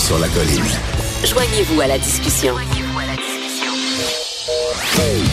sur 0.00 0.18
la 0.18 0.28
colline. 0.28 0.64
Joignez-vous 1.24 1.80
à 1.80 1.86
la 1.86 1.98
discussion. 1.98 2.54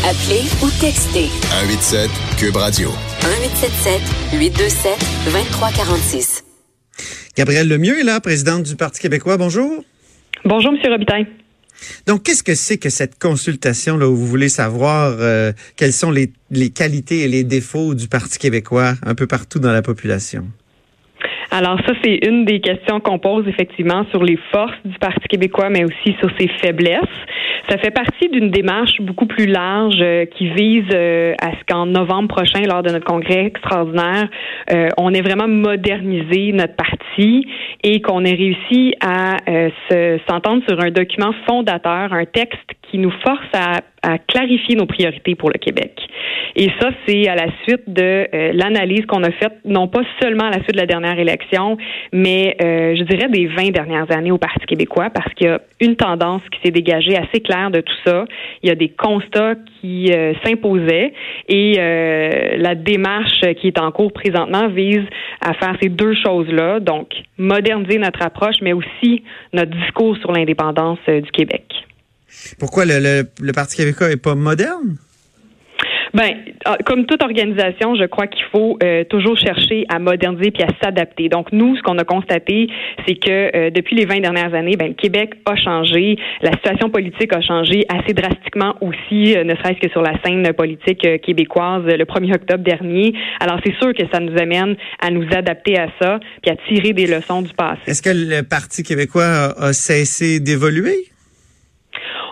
Appelez 0.04 0.44
ou 0.62 0.70
textez 0.81 1.29
187 1.49 2.10
Cube 2.38 2.55
Radio. 2.58 2.90
1877 3.24 4.01
827 4.33 4.99
2346. 5.26 6.44
Gabrielle 7.38 7.69
Lemieux 7.69 7.99
est 7.99 8.03
là, 8.03 8.19
présidente 8.19 8.63
du 8.63 8.76
Parti 8.76 8.99
québécois. 8.99 9.38
Bonjour. 9.38 9.83
Bonjour, 10.44 10.74
M. 10.74 10.92
Robitaille. 10.92 11.28
Donc, 12.06 12.24
qu'est-ce 12.24 12.44
que 12.44 12.56
c'est 12.56 12.78
que 12.78 12.90
cette 12.90 13.18
consultation 13.20 13.97
là 13.97 14.10
où 14.10 14.15
vous 14.15 14.28
voulez 14.28 14.49
savoir 14.49 15.15
euh, 15.20 15.54
quelles 15.78 15.94
sont 15.94 16.12
les, 16.12 16.34
les 16.52 16.72
qualités 16.72 17.20
et 17.22 17.27
les 17.27 17.44
défauts 17.44 17.94
du 17.95 18.08
Parti 18.08 18.38
québécois 18.38 18.95
un 19.05 19.16
peu 19.16 19.27
partout 19.27 19.59
dans 19.59 19.72
la 19.72 19.81
population? 19.81 20.45
Alors 21.50 21.80
ça, 21.88 21.94
c'est 22.04 22.20
une 22.27 22.45
des 22.45 22.59
questions 22.59 23.00
qu'on 23.00 23.20
pose 23.20 23.48
effectivement 23.48 24.05
sur 24.12 24.24
les 24.24 24.38
forces 24.52 24.78
du 24.84 24.98
Parti 25.00 25.28
québécois, 25.30 25.70
mais 25.70 25.86
aussi 25.86 26.16
sur 26.20 26.30
ses 26.38 26.48
faiblesses. 26.62 27.00
Ça 27.70 27.78
fait 27.78 27.92
partie 27.92 28.30
d'une 28.30 28.50
démarche 28.50 29.02
beaucoup 29.02 29.26
plus 29.26 29.46
large 29.46 30.00
euh, 30.02 30.26
qui 30.26 30.50
vise 30.50 30.86
euh, 30.94 31.34
à 31.41 31.52
ce 31.52 31.64
qu'en 31.68 31.86
novembre 31.86 32.30
prochain, 32.30 32.62
lors 32.62 32.84
de 32.84 32.91
notre 32.91 33.05
congrès 33.05 33.46
extraordinaire, 33.46 34.30
euh, 34.72 34.90
on 34.98 35.14
ait 35.14 35.22
vraiment 35.22 35.48
modernisé 35.48 36.52
notre 36.54 36.76
parti 36.76 37.46
et 37.84 38.02
qu'on 38.02 38.24
ait 38.24 38.36
réussi 38.36 38.96
à 39.02 39.38
s'entendre 40.30 40.64
sur 40.68 40.80
un 40.80 40.91
document 40.91 41.34
fondateur, 41.48 42.14
un 42.14 42.26
texte 42.26 42.77
qui 42.90 42.98
nous 42.98 43.12
force 43.23 43.48
à, 43.54 43.82
à, 44.02 44.18
clarifier 44.18 44.76
nos 44.76 44.86
priorités 44.86 45.36
pour 45.36 45.50
le 45.50 45.58
Québec. 45.58 45.94
Et 46.55 46.70
ça, 46.80 46.90
c'est 47.05 47.27
à 47.27 47.36
la 47.36 47.48
suite 47.63 47.84
de 47.88 48.27
euh, 48.34 48.52
l'analyse 48.54 49.05
qu'on 49.05 49.23
a 49.23 49.32
faite, 49.32 49.54
non 49.66 49.88
pas 49.88 50.02
seulement 50.22 50.46
à 50.46 50.50
la 50.50 50.63
suite 50.63 50.73
de 50.73 50.80
la 50.80 50.86
dernière 50.86 51.20
élection, 51.20 51.77
mais 52.13 52.55
euh, 52.63 52.96
je 52.96 53.04
dirais 53.04 53.30
des 53.30 53.48
20 53.48 53.72
dernières 53.72 54.12
années 54.12 54.32
au 54.32 54.38
Parti 54.38 54.66
québécois, 54.66 55.10
parce 55.10 55.32
qu'il 55.34 55.48
y 55.48 55.50
a 55.50 55.60
une 55.82 55.96
tendance 55.96 56.41
qui 56.52 56.60
s'est 56.63 56.71
dégagée 56.71 57.15
assez 57.15 57.41
claire 57.41 57.70
de 57.70 57.82
tout 57.82 57.93
ça. 58.05 58.26
Il 58.63 58.70
y 58.70 58.71
a 58.71 58.76
des 58.76 58.90
constats 58.90 59.55
qui 59.80 60.12
euh, 60.12 60.34
s'imposaient 60.43 61.13
et 61.49 61.74
la 62.58 62.76
démarche 62.76 63.41
qui 63.60 63.68
est 63.68 63.80
en 63.80 63.91
cours 63.91 64.11
présentement 64.11 64.67
vise 64.67 65.03
à 65.41 65.53
faire 65.53 65.75
ces 65.81 65.89
deux 65.89 66.13
choses-là, 66.15 66.80
donc 66.80 67.09
moderniser 67.38 67.99
notre 67.99 68.21
approche, 68.23 68.55
mais 68.61 68.73
aussi 68.73 69.23
notre 69.53 69.71
discours 69.71 70.17
sur 70.17 70.31
l'indépendance 70.31 70.99
du 71.08 71.31
Québec. 71.31 71.86
Pourquoi 72.59 72.86
le, 72.86 73.23
le, 73.42 73.53
Parti 73.53 73.78
québécois 73.78 74.11
est 74.11 74.17
pas 74.17 74.36
moderne? 74.36 74.97
Ben, 76.14 76.36
ah, 76.66 76.78
comme 76.86 77.06
toute 77.06 77.22
organisation, 77.22 77.95
je 77.95 78.06
crois 78.06 78.28
qu'il 78.28 78.44
faut 78.52 78.78
euh, 78.81 79.03
toujours 79.03 79.38
chercher 79.38 79.86
à 79.89 80.00
moderniser 80.00 80.52
puis 80.52 80.64
à 80.64 80.67
s'adapter. 80.81 81.30
Donc 81.30 81.52
nous, 81.52 81.75
ce 81.75 81.81
qu'on 81.81 81.98
a 81.98 82.03
constaté, 82.03 82.67
c'est 83.05 83.16
que 83.16 83.55
euh, 83.55 83.70
depuis 83.70 83.95
les 83.95 84.05
20 84.05 84.22
dernières 84.22 84.53
années, 84.53 84.75
ben, 84.78 84.88
le 84.88 84.94
Québec 84.94 85.33
a 85.45 85.55
changé, 85.55 86.17
la 86.42 86.53
situation 86.53 86.89
politique 86.89 87.33
a 87.33 87.42
changé 87.42 87.86
assez 87.89 88.14
drastiquement 88.14 88.75
aussi, 88.81 89.36
euh, 89.36 89.44
ne 89.44 89.55
serait-ce 89.55 89.80
que 89.80 89.92
sur 89.92 90.02
la 90.02 90.14
scène 90.23 90.52
politique 90.53 91.05
québécoise 91.22 91.83
le 91.86 92.05
1er 92.05 92.36
octobre 92.36 92.64
dernier. 92.64 93.14
Alors 93.39 93.59
c'est 93.66 93.75
sûr 93.75 93.94
que 93.94 94.03
ça 94.11 94.20
nous 94.20 94.38
amène 94.42 94.75
à 95.00 95.11
nous 95.11 95.28
adapter 95.31 95.78
à 95.78 95.88
ça 96.02 96.20
puis 96.42 96.52
à 96.52 96.55
tirer 96.67 96.94
des 96.94 97.08
leçons 97.08 97.42
du 97.42 97.53
passé. 97.53 97.81
Est-ce 97.86 98.02
que 98.02 98.09
le 98.09 98.44
Parti 98.44 98.83
québécois 98.83 99.53
a 99.58 99.73
cessé 99.73 100.39
d'évoluer? 100.39 100.95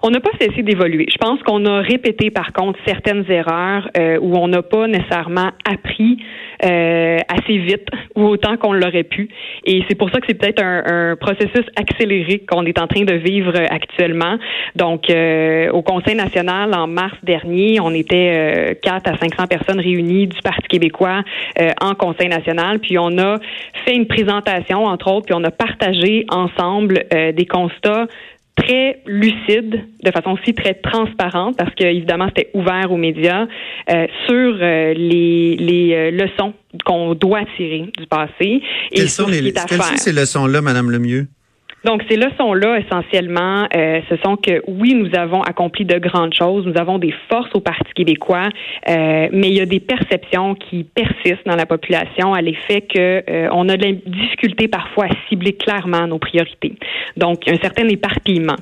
On 0.07 0.11
n'a 0.11 0.19
pas 0.19 0.29
cessé 0.39 0.61
d'évoluer. 0.61 1.07
Je 1.11 1.17
pense 1.17 1.41
qu'on 1.41 1.65
a 1.65 1.81
répété, 1.81 2.29
par 2.29 2.53
contre, 2.53 2.77
certaines 2.85 3.25
erreurs 3.27 3.89
euh, 3.97 4.19
où 4.21 4.37
on 4.37 4.47
n'a 4.47 4.61
pas 4.61 4.85
nécessairement 4.85 5.49
appris 5.67 6.19
euh, 6.63 7.17
assez 7.27 7.57
vite 7.57 7.87
ou 8.15 8.25
autant 8.25 8.55
qu'on 8.57 8.73
l'aurait 8.73 9.03
pu. 9.03 9.29
Et 9.65 9.83
c'est 9.89 9.95
pour 9.95 10.11
ça 10.11 10.19
que 10.19 10.27
c'est 10.27 10.35
peut-être 10.35 10.61
un, 10.61 11.15
processus 11.15 11.65
accéléré 11.75 12.43
qu'on 12.47 12.67
est 12.67 12.79
en 12.79 12.85
train 12.85 13.03
de 13.03 13.15
vivre 13.15 13.53
actuellement. 13.71 14.37
Donc, 14.75 15.09
euh, 15.09 15.71
au 15.71 15.81
Conseil 15.81 16.13
national, 16.13 16.75
en 16.75 16.85
mars 16.85 17.17
dernier, 17.23 17.79
on 17.79 17.89
était 17.89 18.77
4 18.83 19.09
à 19.09 19.17
500 19.17 19.47
personnes 19.47 19.79
réunies 19.79 20.27
du 20.27 20.39
Parti 20.43 20.67
québécois 20.67 21.23
en 21.81 21.95
Conseil 21.95 22.27
national. 22.27 22.77
Puis 22.77 22.99
on 22.99 23.17
a 23.17 23.39
fait 23.85 23.95
une 23.95 24.05
présentation, 24.05 24.85
entre 24.85 25.11
autres, 25.11 25.25
puis 25.25 25.35
on 25.35 25.43
a 25.43 25.51
partagé 25.51 26.25
ensemble 26.29 27.05
des 27.11 27.45
constats 27.47 28.05
très 28.55 29.01
lucide, 29.05 29.83
de 30.03 30.11
façon 30.11 30.31
aussi 30.31 30.53
très 30.53 30.75
transparente, 30.75 31.57
parce 31.57 31.73
que 31.75 31.83
évidemment 31.83 32.27
c'était 32.27 32.49
ouvert 32.53 32.91
aux 32.91 32.97
médias 32.97 33.47
euh, 33.89 34.07
sur 34.27 34.57
euh, 34.61 34.93
les, 34.93 35.55
les 35.57 35.93
euh, 35.93 36.11
leçons 36.11 36.53
qu'on 36.85 37.15
doit 37.15 37.43
tirer 37.57 37.91
du 37.97 38.07
passé. 38.07 38.31
Et 38.41 38.61
quelles 38.95 39.09
sont, 39.09 39.27
les, 39.27 39.53
quelles 39.53 39.81
sont 39.81 39.97
ces 39.97 40.13
leçons-là, 40.13 40.61
Madame 40.61 40.89
Lemieux? 40.89 41.27
Donc, 41.85 42.01
ces 42.09 42.17
leçons-là, 42.17 42.79
essentiellement, 42.79 43.67
euh, 43.75 44.01
ce 44.09 44.15
sont 44.25 44.37
que 44.37 44.63
oui, 44.67 44.95
nous 44.95 45.15
avons 45.15 45.43
accompli 45.43 45.85
de 45.85 45.99
grandes 45.99 46.33
choses, 46.33 46.65
nous 46.65 46.81
avons 46.81 46.97
des 46.97 47.13
forces 47.29 47.51
au 47.53 47.59
Parti 47.59 47.93
québécois, 47.93 48.49
euh, 48.89 49.27
mais 49.31 49.49
il 49.49 49.53
y 49.53 49.61
a 49.61 49.67
des 49.67 49.79
perceptions 49.79 50.55
qui 50.55 50.83
persistent 50.83 51.45
dans 51.45 51.55
la 51.55 51.67
population 51.67 52.33
à 52.33 52.41
l'effet 52.41 52.81
que 52.81 53.23
euh, 53.29 53.49
on 53.51 53.69
a 53.69 53.77
de 53.77 53.85
la 53.85 53.91
difficulté 53.91 54.67
parfois 54.67 55.05
à 55.05 55.09
cibler 55.29 55.53
clairement 55.53 56.07
nos 56.07 56.17
priorités. 56.17 56.73
Donc, 57.17 57.47
un 57.47 57.57
certain 57.57 57.87
éparpillement, 57.87 58.55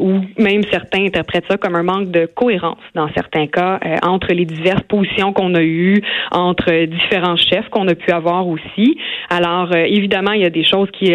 ou 0.00 0.20
même 0.36 0.62
certains 0.72 1.04
interprètent 1.04 1.46
ça 1.48 1.56
comme 1.56 1.76
un 1.76 1.84
manque 1.84 2.10
de 2.10 2.26
cohérence 2.26 2.78
dans 2.94 3.08
certains 3.14 3.46
cas 3.46 3.78
entre 4.02 4.32
les 4.32 4.44
diverses 4.44 4.82
positions 4.82 5.32
qu'on 5.32 5.54
a 5.54 5.62
eues, 5.62 6.02
entre 6.32 6.86
différents 6.86 7.36
chefs 7.36 7.68
qu'on 7.68 7.86
a 7.86 7.94
pu 7.94 8.10
avoir 8.10 8.48
aussi. 8.48 8.98
Alors, 9.28 9.74
évidemment, 9.74 10.32
il 10.32 10.42
y 10.42 10.44
a 10.44 10.50
des 10.50 10.64
choses 10.64 10.90
qui, 10.90 11.14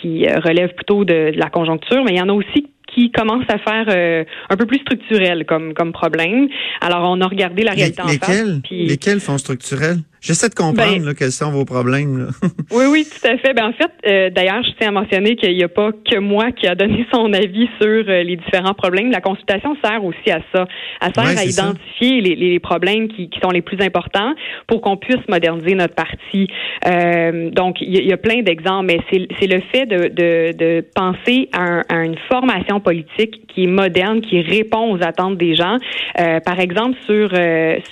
qui 0.00 0.26
relèvent 0.26 0.71
plutôt 0.72 1.04
de, 1.04 1.32
la 1.34 1.50
conjoncture, 1.50 2.04
mais 2.04 2.12
il 2.12 2.18
y 2.18 2.22
en 2.22 2.28
a 2.28 2.32
aussi 2.32 2.68
qui 2.94 3.10
commencent 3.10 3.48
à 3.48 3.58
faire 3.58 3.86
euh, 3.88 4.24
un 4.50 4.56
peu 4.56 4.66
plus 4.66 4.78
structurel 4.78 5.46
comme 5.46 5.72
comme 5.72 5.92
problème. 5.92 6.48
Alors 6.80 7.10
on 7.10 7.20
a 7.20 7.26
regardé 7.26 7.62
la 7.62 7.72
réalité 7.72 8.02
en 8.02 8.08
face. 8.08 8.44
Lesquels 8.70 9.20
font 9.20 9.38
structurel? 9.38 9.98
J'essaie 10.22 10.48
de 10.48 10.54
comprendre 10.54 11.04
ben, 11.04 11.14
quels 11.14 11.32
sont 11.32 11.50
vos 11.50 11.64
problèmes. 11.64 12.30
oui, 12.70 12.84
oui, 12.88 13.04
tout 13.04 13.26
à 13.26 13.36
fait. 13.38 13.54
Ben, 13.54 13.66
en 13.66 13.72
fait, 13.72 13.90
euh, 14.06 14.30
d'ailleurs, 14.30 14.62
je 14.62 14.70
tiens 14.78 14.90
à 14.90 14.92
mentionner 14.92 15.34
qu'il 15.34 15.52
n'y 15.52 15.64
a 15.64 15.68
pas 15.68 15.90
que 15.90 16.16
moi 16.20 16.52
qui 16.52 16.68
a 16.68 16.76
donné 16.76 17.04
son 17.12 17.32
avis 17.32 17.68
sur 17.80 18.04
euh, 18.08 18.22
les 18.22 18.36
différents 18.36 18.74
problèmes. 18.74 19.10
La 19.10 19.20
consultation 19.20 19.76
sert 19.84 20.04
aussi 20.04 20.30
à 20.30 20.38
ça. 20.54 20.66
Elle 21.00 21.12
sert 21.12 21.38
à 21.38 21.44
identifier 21.44 22.20
les, 22.20 22.36
les, 22.36 22.60
problèmes 22.60 23.08
qui, 23.08 23.30
qui, 23.30 23.40
sont 23.40 23.50
les 23.50 23.62
plus 23.62 23.80
importants 23.84 24.32
pour 24.68 24.80
qu'on 24.80 24.96
puisse 24.96 25.26
moderniser 25.28 25.74
notre 25.74 25.96
parti. 25.96 26.46
Euh, 26.86 27.50
donc, 27.50 27.78
il 27.80 28.06
y, 28.06 28.12
a 28.12 28.16
plein 28.16 28.42
d'exemples, 28.42 28.86
mais 28.86 29.00
c'est 29.10 29.46
le 29.48 29.60
fait 29.72 29.86
de, 29.86 30.06
de, 30.06 30.56
de 30.56 30.84
penser 30.94 31.48
à, 31.52 31.80
à, 31.88 32.04
une 32.04 32.16
formation 32.30 32.78
politique 32.78 33.48
qui 33.48 33.64
est 33.64 33.66
moderne, 33.66 34.20
qui 34.20 34.40
répond 34.40 34.94
aux 34.94 35.02
attentes 35.02 35.36
des 35.36 35.56
gens. 35.56 35.78
Euh, 36.20 36.38
par 36.38 36.60
exemple, 36.60 36.96
sur, 37.06 37.30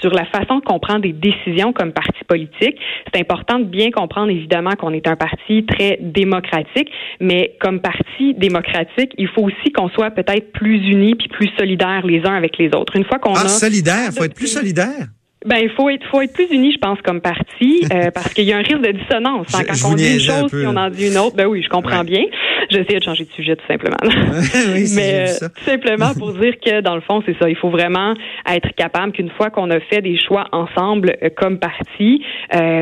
sur 0.00 0.12
la 0.12 0.26
façon 0.26 0.60
qu'on 0.60 0.78
prend 0.78 1.00
des 1.00 1.12
décisions 1.12 1.72
comme 1.72 1.92
parti 1.92 2.19
politique. 2.24 2.76
C'est 3.12 3.20
important 3.20 3.58
de 3.58 3.64
bien 3.64 3.90
comprendre, 3.90 4.30
évidemment, 4.30 4.72
qu'on 4.72 4.92
est 4.92 5.06
un 5.06 5.16
parti 5.16 5.64
très 5.66 5.98
démocratique, 6.00 6.90
mais 7.20 7.56
comme 7.60 7.80
parti 7.80 8.34
démocratique, 8.34 9.12
il 9.18 9.28
faut 9.28 9.42
aussi 9.42 9.72
qu'on 9.72 9.88
soit 9.90 10.10
peut-être 10.10 10.52
plus 10.52 10.78
unis 10.88 11.14
puis 11.14 11.28
plus 11.28 11.50
solidaires 11.58 12.06
les 12.06 12.20
uns 12.26 12.34
avec 12.34 12.58
les 12.58 12.68
autres. 12.74 12.96
Une 12.96 13.04
fois 13.04 13.18
qu'on 13.18 13.34
ah, 13.34 13.44
a 13.44 13.48
solidaire, 13.48 14.10
faut 14.12 14.24
être 14.24 14.34
plus 14.34 14.48
solidaire? 14.48 15.06
Ben, 15.46 15.56
il 15.62 15.70
faut 15.70 15.88
être, 15.88 16.06
faut 16.10 16.20
être 16.20 16.34
plus 16.34 16.48
unis, 16.50 16.72
je 16.72 16.78
pense, 16.78 16.98
comme 17.02 17.22
parti, 17.22 17.86
euh, 17.94 18.10
parce 18.14 18.34
qu'il 18.34 18.44
y 18.44 18.52
a 18.52 18.58
un 18.58 18.62
risque 18.62 18.82
de 18.82 18.92
dissonance. 18.92 19.46
Hein, 19.54 19.62
quand 19.66 19.90
on 19.90 19.94
dit 19.94 20.12
une 20.12 20.20
chose, 20.20 20.50
puis 20.50 20.66
on 20.66 20.76
en 20.76 20.90
dit 20.90 21.08
une 21.08 21.16
autre, 21.16 21.34
ben 21.34 21.46
oui, 21.46 21.62
je 21.62 21.68
comprends 21.70 22.04
bien. 22.04 22.24
J'essaie 22.68 22.98
de 22.98 23.02
changer 23.02 23.24
de 23.24 23.32
sujet, 23.32 23.56
tout 23.56 23.66
simplement. 23.66 23.96
Mais 24.94 25.30
euh, 25.30 25.48
tout 25.48 25.64
simplement 25.64 26.12
pour 26.18 26.34
dire 26.34 26.54
que, 26.62 26.82
dans 26.82 26.94
le 26.94 27.00
fond, 27.00 27.22
c'est 27.24 27.36
ça. 27.38 27.48
Il 27.48 27.56
faut 27.56 27.70
vraiment 27.70 28.12
être 28.46 28.68
capable 28.76 29.12
qu'une 29.12 29.30
fois 29.30 29.48
qu'on 29.48 29.70
a 29.70 29.80
fait 29.80 30.02
des 30.02 30.18
choix 30.18 30.44
ensemble 30.52 31.16
euh, 31.22 31.30
comme 31.34 31.58
parti, 31.58 32.22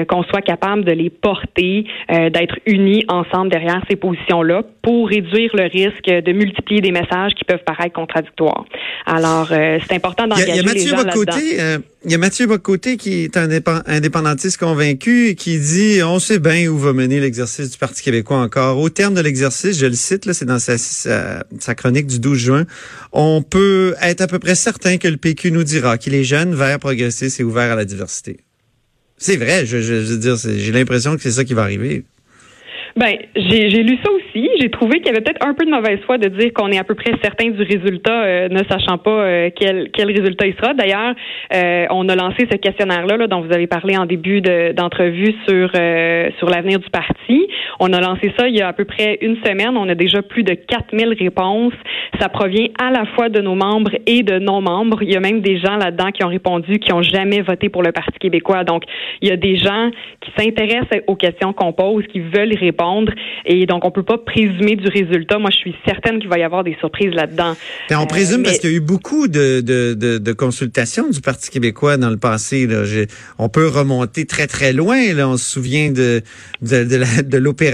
qu'on 0.08 0.22
soit 0.24 0.42
capable 0.42 0.84
de 0.84 0.92
les 0.92 1.10
porter, 1.10 1.84
d'être 2.08 2.56
unis 2.66 3.04
ensemble 3.08 3.50
derrière 3.50 3.82
ces 3.88 3.96
positions-là 3.96 4.62
pour 4.82 5.08
réduire 5.08 5.50
le 5.54 5.64
risque 5.64 6.08
de 6.08 6.32
multiplier 6.32 6.80
des 6.80 6.90
messages 6.90 7.34
qui 7.34 7.44
peuvent 7.44 7.62
paraître 7.64 7.92
contradictoires. 7.92 8.64
Alors, 9.06 9.48
c'est 9.48 9.92
important 9.92 10.26
d'engager 10.26 10.62
les 10.62 10.86
gens 10.86 10.96
là-dedans. 10.96 11.82
Il 12.04 12.12
y 12.12 12.14
a 12.14 12.18
Mathieu 12.18 12.47
Bocoté 12.48 12.96
qui 12.96 13.24
est 13.24 13.36
un 13.36 13.48
indépendantiste 13.86 14.56
convaincu 14.56 15.34
qui 15.36 15.58
dit 15.58 16.02
on 16.02 16.18
sait 16.18 16.38
bien 16.38 16.66
où 16.68 16.78
va 16.78 16.92
mener 16.92 17.20
l'exercice 17.20 17.70
du 17.70 17.78
Parti 17.78 18.02
québécois 18.02 18.38
encore. 18.38 18.78
Au 18.78 18.88
terme 18.88 19.14
de 19.14 19.20
l'exercice, 19.20 19.78
je 19.78 19.86
le 19.86 19.94
cite, 19.94 20.32
c'est 20.32 20.44
dans 20.44 20.58
sa, 20.58 21.74
chronique 21.76 22.06
du 22.06 22.18
12 22.18 22.38
juin, 22.38 22.66
on 23.12 23.42
peut 23.42 23.94
être 24.02 24.22
à 24.22 24.26
peu 24.26 24.38
près 24.38 24.54
certain 24.54 24.98
que 24.98 25.06
le 25.06 25.16
PQ 25.16 25.52
nous 25.52 25.62
dira 25.62 25.98
qu'il 25.98 26.14
est 26.14 26.24
jeune, 26.24 26.54
vert, 26.54 26.78
progressiste 26.78 27.38
et 27.38 27.44
ouvert 27.44 27.70
à 27.70 27.76
la 27.76 27.84
diversité. 27.84 28.38
C'est 29.18 29.36
vrai, 29.36 29.66
je 29.66 29.76
veux 29.76 30.16
dire, 30.16 30.36
j'ai 30.36 30.72
l'impression 30.72 31.16
que 31.16 31.22
c'est 31.22 31.32
ça 31.32 31.44
qui 31.44 31.54
va 31.54 31.62
arriver. 31.62 32.04
Ben, 32.98 33.16
j'ai 33.36 33.68
lu 33.84 33.96
ça 34.04 34.10
aussi. 34.10 34.50
J'ai 34.60 34.70
trouvé 34.70 34.98
qu'il 34.98 35.06
y 35.06 35.10
avait 35.10 35.20
peut-être 35.20 35.46
un 35.46 35.54
peu 35.54 35.64
de 35.64 35.70
mauvaise 35.70 36.00
foi 36.04 36.18
de 36.18 36.26
dire 36.26 36.52
qu'on 36.52 36.72
est 36.72 36.78
à 36.78 36.82
peu 36.82 36.96
près 36.96 37.12
certain 37.22 37.48
du 37.48 37.62
résultat, 37.62 38.24
euh, 38.24 38.48
ne 38.48 38.58
sachant 38.68 38.98
pas 38.98 39.22
euh, 39.22 39.50
quel, 39.54 39.90
quel 39.92 40.08
résultat 40.08 40.48
il 40.48 40.54
sera. 40.54 40.74
D'ailleurs, 40.74 41.14
euh, 41.54 41.86
on 41.90 42.08
a 42.08 42.16
lancé 42.16 42.48
ce 42.50 42.56
questionnaire-là 42.56 43.16
là, 43.16 43.28
dont 43.28 43.40
vous 43.40 43.52
avez 43.52 43.68
parlé 43.68 43.96
en 43.96 44.04
début 44.04 44.40
d'entrevue 44.40 45.32
sur 45.46 45.70
sur 46.38 46.50
l'avenir 46.50 46.80
du 46.80 46.90
parti. 46.90 47.46
On 47.80 47.92
a 47.92 48.00
lancé 48.00 48.32
ça 48.38 48.48
il 48.48 48.56
y 48.56 48.60
a 48.60 48.68
à 48.68 48.72
peu 48.72 48.84
près 48.84 49.18
une 49.20 49.36
semaine. 49.44 49.76
On 49.76 49.88
a 49.88 49.94
déjà 49.94 50.22
plus 50.22 50.42
de 50.42 50.54
4000 50.54 51.14
réponses. 51.18 51.74
Ça 52.20 52.28
provient 52.28 52.68
à 52.80 52.90
la 52.90 53.04
fois 53.14 53.28
de 53.28 53.40
nos 53.40 53.54
membres 53.54 53.92
et 54.06 54.22
de 54.22 54.38
non-membres. 54.38 55.02
Il 55.02 55.10
y 55.10 55.16
a 55.16 55.20
même 55.20 55.40
des 55.40 55.58
gens 55.58 55.76
là-dedans 55.76 56.10
qui 56.10 56.24
ont 56.24 56.28
répondu 56.28 56.78
qui 56.78 56.92
ont 56.92 57.02
jamais 57.02 57.42
voté 57.42 57.68
pour 57.68 57.82
le 57.82 57.92
Parti 57.92 58.18
québécois. 58.18 58.64
Donc, 58.64 58.82
il 59.22 59.28
y 59.28 59.32
a 59.32 59.36
des 59.36 59.56
gens 59.56 59.90
qui 60.20 60.30
s'intéressent 60.36 61.00
aux 61.06 61.16
questions 61.16 61.52
qu'on 61.52 61.72
pose, 61.72 62.04
qui 62.12 62.20
veulent 62.20 62.52
y 62.52 62.56
répondre 62.56 63.12
et 63.44 63.66
donc, 63.66 63.84
on 63.84 63.90
peut 63.90 64.02
pas 64.02 64.18
présumer 64.18 64.76
du 64.76 64.88
résultat. 64.88 65.38
Moi, 65.38 65.50
je 65.50 65.56
suis 65.56 65.74
certaine 65.86 66.18
qu'il 66.18 66.28
va 66.28 66.38
y 66.38 66.42
avoir 66.42 66.64
des 66.64 66.76
surprises 66.80 67.12
là-dedans. 67.12 67.54
On 67.90 68.06
présume 68.06 68.40
euh, 68.40 68.44
parce 68.44 68.58
qu'il 68.58 68.70
y 68.70 68.74
a 68.74 68.76
eu 68.76 68.80
beaucoup 68.80 69.28
de, 69.28 69.60
de, 69.60 69.94
de, 69.94 70.32
consultations 70.32 71.08
du 71.08 71.20
Parti 71.20 71.50
québécois 71.50 71.96
dans 71.96 72.10
le 72.10 72.16
passé. 72.16 72.66
Là. 72.66 72.82
on 73.38 73.48
peut 73.48 73.68
remonter 73.68 74.26
très, 74.26 74.46
très 74.46 74.72
loin. 74.72 75.14
Là. 75.14 75.28
On 75.28 75.36
se 75.36 75.50
souvient 75.50 75.90
de, 75.90 76.22
de, 76.62 77.22
de 77.22 77.38
l'opération 77.38 77.67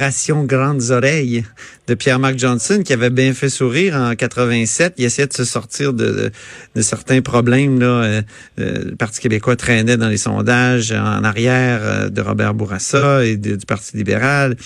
Grandes 0.44 0.91
Oreilles 0.91 1.44
de 1.87 1.94
Pierre-Marc 1.94 2.38
Johnson 2.38 2.82
qui 2.85 2.93
avait 2.93 3.11
bien 3.11 3.32
fait 3.32 3.49
sourire 3.49 3.94
en 3.96 4.14
87. 4.14 4.94
Il 4.99 5.05
essayait 5.05 5.29
de 5.29 5.32
se 5.32 5.44
sortir 5.44 5.93
de, 5.93 6.31
de, 6.75 6.82
certains 6.82 7.20
problèmes. 7.20 7.81
Là. 7.81 7.87
Euh, 7.87 8.23
euh, 8.58 8.85
le 8.91 8.96
Parti 8.96 9.20
québécois 9.20 9.56
traînait 9.56 9.96
dans 9.96 10.08
les 10.08 10.17
sondages 10.17 10.93
en 10.93 11.25
arrière 11.25 12.11
de 12.11 12.20
Robert 12.20 12.55
Bourassa 12.55 13.25
et 13.25 13.37
du 13.37 13.56
Parti 13.67 13.96
libéral. 13.96 14.56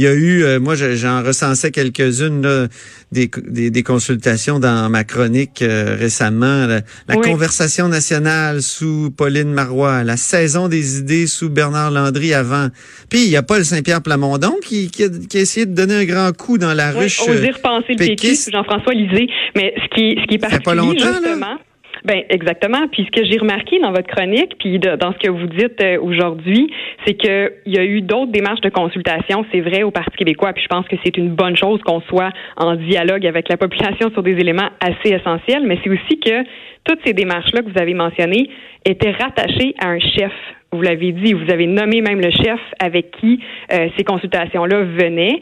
Il 0.00 0.04
y 0.04 0.06
a 0.06 0.14
eu, 0.14 0.44
euh, 0.44 0.58
moi 0.58 0.76
j'en 0.76 1.22
recensais 1.22 1.70
quelques-unes 1.70 2.70
des, 3.12 3.30
des, 3.70 3.82
consultations 3.82 4.58
dans 4.58 4.88
ma 4.88 5.04
chronique 5.04 5.60
euh, 5.60 5.94
récemment. 5.94 6.66
La, 7.06 7.16
conversation 7.16 7.86
nationale 7.86 8.62
sous 8.62 9.10
Pauline 9.10 9.52
Marois, 9.52 10.02
la 10.02 10.16
saison 10.16 10.68
des 10.68 11.00
idées 11.00 11.26
sous 11.26 11.50
Bernard 11.50 11.90
Landry 11.90 12.32
avant. 12.32 12.68
Puis 13.10 13.24
il 13.24 13.28
y 13.28 13.36
a 13.36 13.42
Paul 13.42 13.62
Saint-Pierre 13.62 14.00
Plamondon 14.00 14.54
qui, 14.64 14.90
qui, 14.90 15.04
a, 15.04 15.08
qui, 15.10 15.36
a, 15.36 15.40
essayé 15.42 15.66
de 15.66 15.74
donner 15.74 15.96
un 15.96 16.04
grand 16.06 16.34
coup 16.34 16.56
dans 16.56 16.72
la 16.72 16.92
oui, 16.92 17.00
ruche. 17.00 17.20
Oser 17.28 17.50
repenser 17.50 17.92
le 17.92 17.96
péquiste, 17.96 18.50
Jean-François 18.50 18.94
Lisée. 18.94 19.28
Mais 19.54 19.74
ce 19.76 19.94
qui, 19.94 20.18
ce 20.18 20.26
qui 20.26 20.36
est 20.36 20.38
particulier, 20.38 20.64
pas 20.64 20.74
longtemps, 20.74 21.12
justement, 21.12 21.58
ben 22.04 22.22
exactement. 22.28 22.88
Puis 22.90 23.04
ce 23.04 23.10
que 23.10 23.26
j'ai 23.26 23.38
remarqué 23.38 23.78
dans 23.78 23.90
votre 23.90 24.06
chronique, 24.06 24.56
puis 24.58 24.78
dans 24.78 25.12
ce 25.12 25.18
que 25.18 25.30
vous 25.30 25.46
dites 25.46 25.80
euh, 25.82 25.98
aujourd'hui, 26.00 26.72
c'est 27.06 27.14
qu'il 27.14 27.52
y 27.66 27.78
a 27.78 27.84
eu 27.84 28.00
d'autres 28.00 28.32
démarches 28.32 28.60
de 28.60 28.70
consultation. 28.70 29.44
C'est 29.52 29.60
vrai 29.60 29.82
au 29.82 29.90
Parti 29.90 30.16
québécois. 30.16 30.52
Puis 30.52 30.62
je 30.62 30.68
pense 30.68 30.86
que 30.88 30.96
c'est 31.04 31.16
une 31.16 31.30
bonne 31.30 31.56
chose 31.56 31.80
qu'on 31.82 32.00
soit 32.02 32.30
en 32.56 32.76
dialogue 32.76 33.26
avec 33.26 33.48
la 33.48 33.56
population 33.56 34.10
sur 34.10 34.22
des 34.22 34.32
éléments 34.32 34.70
assez 34.80 35.14
essentiels. 35.14 35.66
Mais 35.66 35.78
c'est 35.82 35.90
aussi 35.90 36.18
que 36.20 36.44
toutes 36.84 37.00
ces 37.04 37.12
démarches-là 37.12 37.62
que 37.62 37.70
vous 37.70 37.80
avez 37.80 37.94
mentionnées 37.94 38.48
étaient 38.84 39.12
rattachées 39.12 39.74
à 39.78 39.88
un 39.88 39.98
chef. 39.98 40.32
Vous 40.72 40.82
l'avez 40.82 41.10
dit, 41.12 41.32
vous 41.32 41.50
avez 41.50 41.66
nommé 41.66 42.00
même 42.00 42.20
le 42.20 42.30
chef 42.30 42.60
avec 42.78 43.10
qui 43.12 43.40
euh, 43.72 43.88
ces 43.96 44.04
consultations-là 44.04 44.82
venaient. 44.82 45.40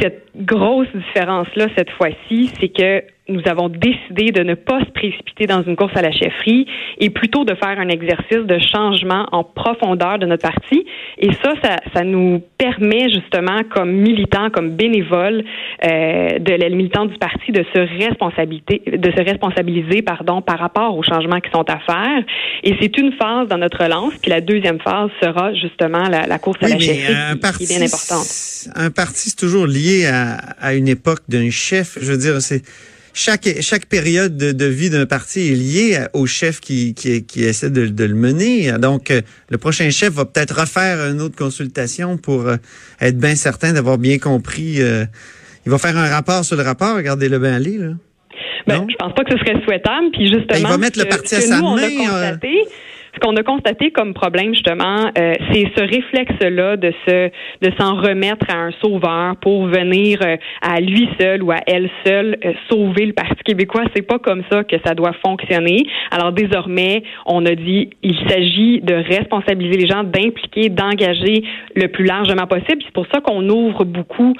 Cette 0.00 0.24
grosse 0.36 0.86
différence-là 0.94 1.66
cette 1.76 1.90
fois-ci, 1.90 2.50
c'est 2.60 2.68
que 2.68 3.02
nous 3.28 3.42
avons 3.46 3.68
décidé 3.68 4.32
de 4.32 4.42
ne 4.42 4.54
pas 4.54 4.80
se 4.80 4.90
précipiter 4.90 5.46
dans 5.46 5.62
une 5.62 5.76
course 5.76 5.96
à 5.96 6.02
la 6.02 6.10
chefferie 6.10 6.66
et 6.98 7.10
plutôt 7.10 7.44
de 7.44 7.54
faire 7.54 7.78
un 7.78 7.88
exercice 7.88 8.44
de 8.44 8.58
changement 8.58 9.26
en 9.30 9.44
profondeur 9.44 10.18
de 10.18 10.26
notre 10.26 10.42
parti. 10.42 10.84
Et 11.18 11.30
ça, 11.42 11.52
ça, 11.94 12.02
nous 12.02 12.42
permet 12.58 13.08
justement, 13.10 13.60
comme 13.70 13.92
militants, 13.92 14.50
comme 14.50 14.70
bénévoles 14.70 15.44
euh, 15.84 16.38
de 16.38 16.52
la 16.52 16.68
militante 16.68 17.10
du 17.10 17.18
parti, 17.18 17.52
de 17.52 17.64
se 17.74 18.04
responsabiliser, 18.04 18.82
de 18.86 19.10
se 19.10 19.22
responsabiliser, 19.22 20.02
pardon, 20.02 20.42
par 20.42 20.58
rapport 20.58 20.96
aux 20.96 21.02
changements 21.02 21.40
qui 21.40 21.50
sont 21.50 21.64
à 21.70 21.78
faire. 21.78 22.24
Et 22.64 22.74
c'est 22.80 22.98
une 22.98 23.12
phase 23.12 23.46
dans 23.48 23.58
notre 23.58 23.84
relance. 23.84 24.18
Puis 24.18 24.30
la 24.30 24.40
deuxième 24.40 24.51
phase 24.60 25.10
sera 25.20 25.54
justement 25.54 26.08
la, 26.08 26.38
course 26.38 26.58
à 26.62 26.68
la 26.68 26.78
chefferie, 26.78 27.38
qui, 27.58 27.64
est 27.64 27.78
bien 27.78 27.86
importante. 27.86 28.26
Un 28.74 28.90
parti, 28.90 29.30
c'est 29.30 29.36
toujours 29.36 29.66
lié 29.66 30.06
à, 30.06 30.34
à 30.60 30.74
une 30.74 30.88
époque 30.88 31.22
d'un 31.28 31.50
chef. 31.50 31.98
Je 32.00 32.12
veux 32.12 32.18
dire, 32.18 32.40
c'est 32.42 32.62
chaque, 33.14 33.48
chaque 33.60 33.86
période 33.86 34.36
de, 34.36 34.66
vie 34.66 34.90
d'un 34.90 35.06
parti 35.06 35.52
est 35.52 35.54
liée 35.54 35.98
au 36.14 36.26
chef 36.26 36.60
qui, 36.60 36.94
qui, 36.94 37.24
qui 37.24 37.44
essaie 37.44 37.70
de, 37.70 37.86
de, 37.86 38.04
le 38.04 38.14
mener. 38.14 38.72
Donc, 38.78 39.10
euh, 39.10 39.20
le 39.50 39.58
prochain 39.58 39.90
chef 39.90 40.10
va 40.10 40.24
peut-être 40.24 40.60
refaire 40.60 41.10
une 41.10 41.20
autre 41.20 41.36
consultation 41.36 42.16
pour 42.16 42.46
euh, 42.46 42.56
être 43.00 43.18
bien 43.18 43.34
certain 43.34 43.72
d'avoir 43.72 43.98
bien 43.98 44.18
compris. 44.18 44.80
Euh, 44.80 45.04
il 45.66 45.70
va 45.70 45.78
faire 45.78 45.96
un 45.96 46.08
rapport 46.08 46.44
sur 46.44 46.56
le 46.56 46.62
rapport. 46.62 46.96
Regardez-le 46.96 47.38
bien 47.38 47.54
aller, 47.54 47.78
là. 47.78 47.90
Ben, 48.66 48.86
je 48.88 48.94
pense 48.96 49.12
pas 49.14 49.24
que 49.24 49.32
ce 49.32 49.38
serait 49.38 49.60
souhaitable. 49.64 50.10
Puis 50.12 50.28
justement, 50.28 50.46
ben, 50.46 50.58
il 50.58 50.66
va 50.66 50.78
mettre 50.78 50.98
le 50.98 51.06
parti 51.06 51.34
à 51.34 51.40
sa 51.40 51.60
main. 51.60 51.76
Ce 53.14 53.20
qu'on 53.20 53.36
a 53.36 53.42
constaté 53.42 53.90
comme 53.90 54.14
problème 54.14 54.54
justement, 54.54 55.10
euh, 55.18 55.34
c'est 55.52 55.70
ce 55.76 55.82
réflexe-là 55.82 56.78
de 56.78 56.94
se 57.06 57.28
de 57.60 57.70
s'en 57.78 57.96
remettre 57.96 58.46
à 58.48 58.56
un 58.56 58.70
sauveur 58.82 59.36
pour 59.36 59.66
venir 59.66 60.18
euh, 60.24 60.36
à 60.62 60.80
lui 60.80 61.08
seul 61.20 61.42
ou 61.42 61.50
à 61.52 61.58
elle 61.66 61.90
seule 62.06 62.38
euh, 62.42 62.52
sauver 62.70 63.04
le 63.04 63.12
Parti 63.12 63.42
québécois. 63.44 63.82
C'est 63.94 64.06
pas 64.06 64.18
comme 64.18 64.42
ça 64.50 64.64
que 64.64 64.76
ça 64.84 64.94
doit 64.94 65.12
fonctionner. 65.24 65.84
Alors 66.10 66.32
désormais, 66.32 67.02
on 67.26 67.44
a 67.44 67.54
dit 67.54 67.90
il 68.02 68.16
s'agit 68.30 68.80
de 68.80 68.94
responsabiliser 68.94 69.76
les 69.76 69.86
gens, 69.86 70.04
d'impliquer, 70.04 70.70
d'engager 70.70 71.44
le 71.76 71.88
plus 71.88 72.06
largement 72.06 72.46
possible. 72.46 72.82
C'est 72.82 72.94
pour 72.94 73.06
ça 73.12 73.20
qu'on 73.20 73.46
ouvre 73.50 73.84
beaucoup 73.84 74.34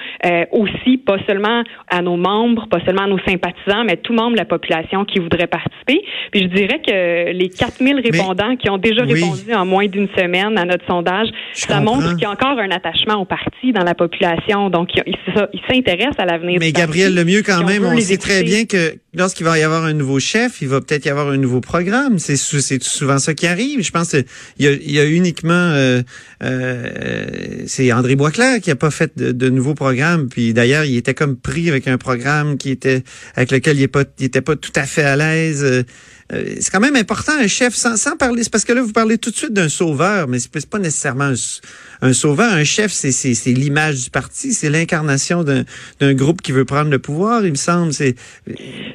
aussi, 0.52 0.96
pas 0.98 1.18
seulement 1.26 1.62
à 1.90 2.00
nos 2.00 2.16
membres, 2.16 2.66
pas 2.68 2.80
seulement 2.86 3.02
à 3.02 3.06
nos 3.06 3.18
sympathisants, 3.18 3.84
mais 3.84 3.96
tout 3.96 4.14
membre 4.14 4.32
de 4.32 4.38
la 4.38 4.44
population 4.44 5.04
qui 5.04 5.18
voudrait 5.18 5.46
participer. 5.46 6.02
Puis 6.30 6.42
je 6.42 6.46
dirais 6.46 6.80
que 6.86 7.32
les 7.32 7.48
4000 7.48 8.00
répondants 8.00 8.56
qui 8.62 8.70
ont 8.70 8.78
déjà 8.78 9.02
répondu 9.02 9.52
en 9.52 9.66
moins 9.66 9.86
d'une 9.86 10.08
semaine 10.16 10.56
à 10.56 10.64
notre 10.64 10.86
sondage, 10.86 11.28
ça 11.54 11.80
montre 11.80 12.10
qu'il 12.10 12.22
y 12.22 12.24
a 12.24 12.30
encore 12.30 12.58
un 12.58 12.70
attachement 12.70 13.20
au 13.20 13.24
parti 13.24 13.72
dans 13.72 13.84
la 13.84 13.94
population. 13.94 14.70
Donc, 14.70 14.90
ils 15.06 15.60
s'intéressent 15.68 16.18
à 16.18 16.24
l'avenir 16.24 16.58
Mais 16.60 16.72
Gabriel, 16.72 17.14
le 17.14 17.24
mieux 17.24 17.42
quand 17.42 17.64
même, 17.64 17.84
on 17.84 17.98
sait 17.98 18.16
très 18.16 18.42
bien 18.42 18.64
que 18.64 18.94
lorsqu'il 19.14 19.44
va 19.44 19.58
y 19.58 19.62
avoir 19.62 19.84
un 19.84 19.92
nouveau 19.92 20.20
chef, 20.20 20.62
il 20.62 20.68
va 20.68 20.80
peut-être 20.80 21.04
y 21.04 21.10
avoir 21.10 21.28
un 21.28 21.36
nouveau 21.36 21.60
programme. 21.60 22.18
C'est 22.18 22.36
souvent 22.36 23.18
ça 23.18 23.34
qui 23.34 23.46
arrive. 23.46 23.82
Je 23.82 23.90
pense 23.90 24.10
qu'il 24.10 24.24
y, 24.58 24.92
y, 24.92 25.00
a 25.00 25.04
uniquement... 25.04 25.52
Euh, 25.52 26.02
euh, 26.42 26.86
c'est 27.66 27.92
André 27.92 28.16
Boisclair 28.16 28.60
qui 28.60 28.70
a 28.70 28.76
pas 28.76 28.90
fait 28.90 29.16
de, 29.16 29.32
de 29.32 29.48
nouveaux 29.48 29.74
programmes. 29.74 30.28
Puis 30.28 30.52
d'ailleurs, 30.54 30.84
il 30.84 30.96
était 30.96 31.14
comme 31.14 31.36
pris 31.36 31.68
avec 31.68 31.88
un 31.88 31.98
programme 31.98 32.56
qui 32.56 32.70
était 32.70 33.02
avec 33.34 33.50
lequel 33.50 33.78
il 33.78 33.88
n'était 34.20 34.40
pas, 34.40 34.54
pas 34.54 34.56
tout 34.56 34.72
à 34.76 34.84
fait 34.84 35.04
à 35.04 35.16
l'aise. 35.16 35.64
Euh, 36.32 36.54
c'est 36.60 36.70
quand 36.70 36.80
même 36.80 36.96
important 36.96 37.32
un 37.38 37.46
chef 37.46 37.74
sans, 37.74 37.96
sans 37.96 38.16
parler. 38.16 38.42
Parce 38.52 38.64
que 38.64 38.72
là 38.72 38.82
vous 38.82 38.92
parlez 38.92 39.18
tout 39.18 39.30
de 39.30 39.36
suite 39.36 39.52
d'un 39.52 39.68
sauveur, 39.68 40.28
mais 40.28 40.38
c'est 40.38 40.70
pas 40.70 40.78
nécessairement 40.78 41.32
un, 42.02 42.12
sauveur. 42.12 42.52
Un 42.52 42.64
chef, 42.64 42.92
c'est 42.92 43.50
l'image 43.50 44.04
du 44.04 44.10
parti, 44.10 44.52
c'est 44.52 44.70
l'incarnation 44.70 45.42
d'un 45.42 46.14
groupe 46.14 46.42
qui 46.42 46.52
veut 46.52 46.66
prendre 46.66 46.90
le 46.90 46.98
pouvoir. 46.98 47.44
Il 47.44 47.52
me 47.52 47.56
semble. 47.56 47.92
C'est 47.92 48.14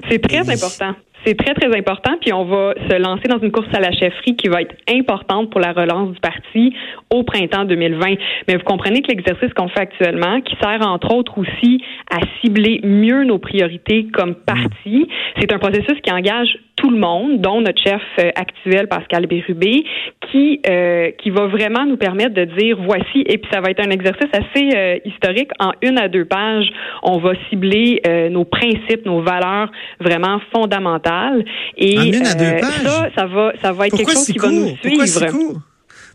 c'est 0.10 0.20
très 0.20 0.50
important. 0.50 0.96
C'est 1.26 1.36
très, 1.36 1.54
très 1.54 1.76
important. 1.78 2.14
Puis 2.22 2.32
on 2.32 2.46
va 2.46 2.74
se 2.90 2.96
lancer 2.96 3.28
dans 3.28 3.40
une 3.40 3.52
course 3.52 3.68
à 3.74 3.82
la 3.82 3.92
chefferie 3.92 4.38
qui 4.38 4.48
va 4.48 4.62
être 4.62 4.76
importante 4.90 5.50
pour 5.50 5.60
la 5.60 5.74
relance 5.74 6.14
du 6.14 6.20
parti 6.22 6.74
au 7.10 7.24
printemps 7.24 7.66
2020. 7.66 8.16
Mais 8.48 8.56
vous 8.56 8.64
comprenez 8.64 9.02
que 9.02 9.10
l'exercice 9.10 9.54
qu'on 9.54 9.68
fait 9.68 9.82
actuellement, 9.82 10.40
qui 10.40 10.56
sert 10.62 10.82
entre 10.88 11.14
autres 11.14 11.38
aussi 11.38 11.84
à 12.10 12.20
cibler 12.40 12.80
mieux 12.84 13.26
nos 13.26 13.40
priorités 13.40 14.08
comme 14.14 14.36
parti, 14.36 15.10
c'est 15.40 15.52
un 15.52 15.60
processus 15.60 16.00
qui 16.02 16.12
engage 16.12 16.60
tout 16.78 16.92
le 16.92 16.98
monde, 16.98 17.42
dont 17.42 17.60
notre 17.60 17.82
chef 17.82 18.02
euh, 18.20 18.30
actuel, 18.36 18.88
Pascal 18.88 19.26
Bérubé, 19.26 19.84
qui, 20.32 20.62
euh, 20.70 21.12
qui 21.22 21.32
va 21.32 21.48
vraiment 21.48 21.86
nous 21.86 21.98
permettre 21.98 22.34
de 22.34 22.46
dire 22.46 22.78
voici, 22.80 23.24
et 23.26 23.38
puis 23.40 23.50
ça 23.52 23.60
va 23.60 23.72
être 23.72 23.86
un 23.86 23.90
exercice 23.90 24.30
assez 24.32 24.70
euh, 24.76 24.98
historique. 25.04 25.50
En 25.60 25.72
une 25.82 25.98
à 25.98 26.08
deux 26.08 26.26
pages, 26.26 26.70
on 27.04 27.18
va 27.18 27.34
cibler 27.50 28.02
nos 28.32 28.46
principes, 28.46 29.06
nos 29.06 29.22
valeurs 29.22 29.72
vraiment 30.00 30.40
fondamentales. 30.54 31.44
Et 31.76 31.98
en 31.98 32.04
une 32.04 32.26
à 32.26 32.34
deux 32.36 32.60
pages? 32.62 32.84
ça, 32.84 33.10
ça 33.16 33.26
va, 33.26 33.54
ça 33.62 33.72
va 33.72 33.88
être 33.88 33.98
quelque 33.98 34.12
chose 34.12 34.28
qui 34.28 34.38
va 34.38 34.50
nous 34.50 34.78
suivre. 34.78 34.82
Pourquoi 34.84 35.08
si 35.08 35.26
court? 35.26 35.62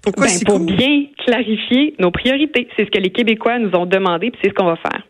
Pourquoi 0.02 0.26
ben, 0.26 0.45
pour 0.45 0.61
bien 0.61 1.07
clarifier 1.25 1.95
nos 1.99 2.11
priorités. 2.11 2.69
C'est 2.76 2.85
ce 2.85 2.90
que 2.90 2.99
les 2.99 3.11
Québécois 3.11 3.59
nous 3.59 3.75
ont 3.76 3.87
demandé, 3.87 4.31
puis 4.31 4.40
c'est 4.42 4.50
ce 4.50 4.54
qu'on 4.54 4.66
va 4.66 4.76
faire. 4.76 5.02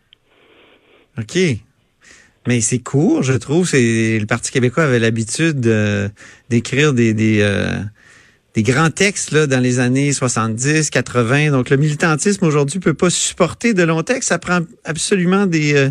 OK. 1.18 1.38
Mais 2.47 2.61
c'est 2.61 2.79
court, 2.79 3.23
je 3.23 3.35
trouve. 3.35 3.69
C'est 3.69 4.19
le 4.19 4.27
Parti 4.27 4.51
québécois 4.51 4.85
avait 4.85 4.99
l'habitude 4.99 5.61
d'écrire 6.51 6.93
des 6.93 7.15
des, 7.15 7.39
euh, 7.41 7.79
des 8.55 8.63
grands 8.63 8.91
textes 8.91 9.31
là 9.31 9.47
dans 9.47 9.61
les 9.61 9.79
années 9.79 10.13
70, 10.13 10.91
80. 10.91 11.51
Donc 11.51 11.71
le 11.71 11.77
militantisme 11.77 12.45
aujourd'hui 12.45 12.81
peut 12.81 12.95
pas 12.95 13.11
supporter 13.11 13.75
de 13.75 13.83
longs 13.83 14.03
textes. 14.03 14.29
Ça 14.29 14.39
prend 14.39 14.61
absolument 14.85 15.47
des 15.47 15.75
euh, 15.75 15.91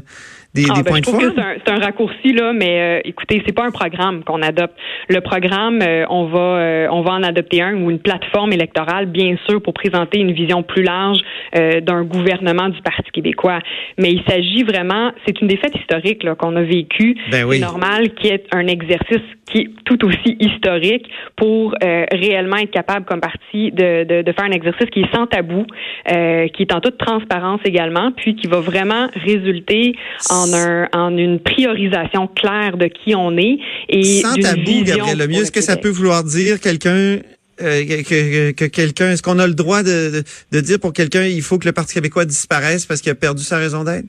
des, 0.53 0.65
ah, 0.70 0.74
des 0.74 0.84
ben, 0.84 0.89
points 0.89 0.98
je 0.98 1.01
de 1.01 1.05
trouve 1.05 1.22
forme? 1.22 1.36
que 1.36 1.62
c'est 1.65 1.72
un, 1.72 1.79
raccourci 1.79 2.34
là, 2.34 2.53
mais 2.53 3.00
euh, 3.00 3.01
écoutez, 3.05 3.41
c'est 3.46 3.53
pas 3.53 3.65
un 3.65 3.72
programme 3.72 4.24
qu'on 4.24 4.41
adopte. 4.41 4.75
Le 5.08 5.22
programme, 5.22 5.81
euh, 5.81 6.05
on 6.10 6.25
va 6.25 6.39
euh, 6.39 6.88
on 6.91 7.01
va 7.01 7.12
en 7.13 7.24
adopter 7.24 7.62
un 7.62 7.75
ou 7.75 7.89
une 7.89 8.00
plateforme 8.00 8.51
électorale, 8.53 9.05
bien 9.05 9.38
sûr, 9.48 9.62
pour 9.62 9.74
présenter 9.74 10.20
une 10.20 10.34
vision 10.34 10.63
plus 10.63 10.84
large 10.84 11.20
euh, 11.55 11.79
d'un 11.81 12.03
gouvernement 12.03 12.70
du 12.70 12.81
Parti 12.81 13.10
québécois. 13.12 13.60
Mais 13.98 14.12
il 14.12 14.24
s'agit 14.27 14.63
vraiment, 14.63 15.12
c'est 15.25 15.39
une 15.41 15.48
défaite 15.48 15.75
historique 15.75 16.25
qu'on 16.36 16.55
a 16.55 16.63
vécue. 16.63 17.15
Ben 17.31 17.46
oui. 17.46 17.60
C'est 17.60 17.65
normal 17.65 18.13
qu'il 18.15 18.31
y 18.31 18.34
ait 18.34 18.43
un 18.51 18.67
exercice 18.67 19.22
qui 19.51 19.60
est 19.60 19.70
tout 19.86 20.05
aussi 20.05 20.38
historique 20.39 21.10
pour 21.36 21.75
euh, 21.84 22.05
réellement 22.12 22.58
être 22.58 22.72
capable 22.72 23.05
comme 23.05 23.20
parti 23.20 23.72
de, 23.72 24.03
de, 24.03 24.22
de 24.22 24.31
faire 24.31 24.46
un 24.46 24.51
exercice 24.51 24.89
qui 24.89 25.01
est 25.01 25.15
sans 25.15 25.27
tabou, 25.27 25.65
euh, 26.12 26.48
qui 26.50 26.63
est 26.63 26.74
en 26.74 26.79
toute 26.79 26.98
transparence 26.98 27.60
également, 27.65 28.12
puis 28.12 28.36
qui 28.36 28.48
va 28.48 28.60
vraiment 28.60 29.08
résulter 29.25 29.93
en 30.29 30.40
un 30.53 30.88
en 30.93 31.17
une 31.17 31.39
priorisation 31.39 32.27
claire 32.27 32.77
de 32.77 32.86
qui 32.88 33.15
on 33.15 33.38
est 33.38 33.57
et 33.89 34.21
Sans 34.21 34.36
tabou, 34.36 34.83
Gabriel 34.83 35.17
Lemieux, 35.17 35.38
le 35.38 35.41
est-ce 35.43 35.51
que 35.51 35.62
ça 35.62 35.77
peut 35.77 35.89
vouloir 35.89 36.24
dire 36.24 36.60
quelqu'un 36.60 37.19
euh, 37.62 37.86
que, 37.86 38.01
que- 38.03 38.51
que 38.51 38.65
quelqu'un, 38.65 39.12
est-ce 39.12 39.21
qu'on 39.21 39.38
a 39.38 39.45
le 39.48 39.53
droit 39.53 39.83
de, 39.83 40.12
de, 40.12 40.24
de 40.51 40.62
dire 40.62 40.79
pour 40.79 40.93
quelqu'un 40.93 41.25
il 41.25 41.41
faut 41.41 41.60
que 41.60 41.65
le 41.67 41.74
Parti 41.74 41.93
québécois 41.93 42.25
disparaisse 42.25 42.86
parce 42.86 43.01
qu'il 43.01 43.12
a 43.12 43.15
perdu 43.15 43.43
sa 43.43 43.57
raison 43.57 43.83
d'être? 43.83 44.05